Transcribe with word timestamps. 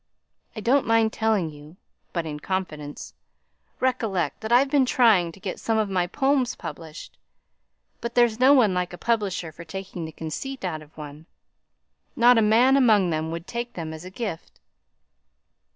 I 0.55 0.61
don't 0.61 0.87
mind 0.87 1.13
telling 1.13 1.51
you 1.51 1.77
but 2.11 2.25
in 2.25 2.39
confidence, 2.39 3.13
recollect 3.79 4.41
that 4.41 4.51
I've 4.51 4.71
been 4.71 4.83
trying 4.83 5.31
to 5.31 5.39
get 5.39 5.59
some 5.59 5.77
of 5.77 5.91
my 5.91 6.07
poems 6.07 6.55
published; 6.55 7.19
but 7.99 8.15
there's 8.15 8.39
no 8.39 8.51
one 8.51 8.73
like 8.73 8.93
a 8.93 8.97
publisher 8.97 9.51
for 9.51 9.63
taking 9.63 10.05
the 10.05 10.11
conceit 10.11 10.65
out 10.65 10.81
of 10.81 10.97
one. 10.97 11.27
Not 12.15 12.39
a 12.39 12.41
man 12.41 12.75
among 12.77 13.11
them 13.11 13.29
would 13.29 13.47
have 13.51 13.73
them 13.73 13.93
as 13.93 14.03
a 14.03 14.09
gift." 14.09 14.59